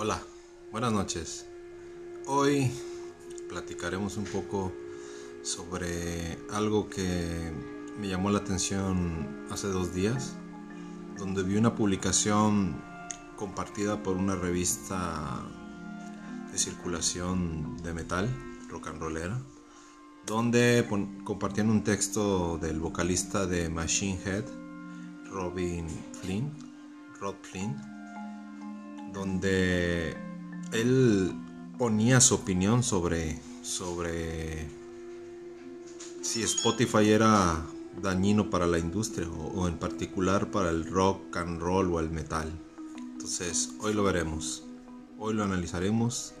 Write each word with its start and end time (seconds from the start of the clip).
Hola, 0.00 0.22
buenas 0.70 0.92
noches. 0.92 1.44
Hoy 2.26 2.70
platicaremos 3.48 4.16
un 4.16 4.26
poco 4.26 4.72
sobre 5.42 6.38
algo 6.52 6.88
que 6.88 7.50
me 7.98 8.06
llamó 8.06 8.30
la 8.30 8.38
atención 8.38 9.48
hace 9.50 9.66
dos 9.66 9.92
días, 9.92 10.36
donde 11.18 11.42
vi 11.42 11.56
una 11.56 11.74
publicación 11.74 12.80
compartida 13.34 14.00
por 14.00 14.16
una 14.16 14.36
revista 14.36 15.42
de 16.52 16.58
circulación 16.58 17.76
de 17.82 17.92
metal, 17.92 18.28
rock 18.68 18.86
and 18.86 19.42
donde 20.24 20.86
compartían 21.24 21.70
un 21.70 21.82
texto 21.82 22.56
del 22.58 22.78
vocalista 22.78 23.46
de 23.46 23.68
Machine 23.68 24.20
Head, 24.24 24.44
Robin 25.32 25.88
Flynn, 26.22 26.52
Rod 27.18 27.34
Flynn, 27.42 27.97
donde 29.18 30.16
él 30.72 31.32
ponía 31.76 32.20
su 32.20 32.36
opinión 32.36 32.84
sobre, 32.84 33.40
sobre 33.62 34.68
si 36.22 36.44
Spotify 36.44 37.10
era 37.10 37.66
dañino 38.00 38.48
para 38.48 38.68
la 38.68 38.78
industria 38.78 39.28
o, 39.28 39.62
o, 39.62 39.68
en 39.68 39.76
particular 39.76 40.52
para 40.52 40.70
el 40.70 40.84
rock 40.84 41.36
and 41.36 41.60
roll 41.60 41.92
o 41.92 41.98
el 41.98 42.10
metal. 42.10 42.48
Entonces, 43.12 43.70
hoy 43.80 43.92
lo 43.92 44.04
veremos, 44.04 44.62
hoy 45.18 45.34
lo 45.34 45.42
analizaremos 45.42 46.34